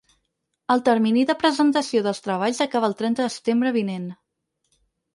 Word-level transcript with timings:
El 0.75 0.81
termini 0.87 1.25
de 1.31 1.35
presentació 1.43 2.03
dels 2.09 2.23
treballs 2.31 2.65
acaba 2.69 2.91
al 2.93 2.99
trenta 3.05 3.27
de 3.27 3.31
setembre 3.39 3.79
vinent. 3.81 4.13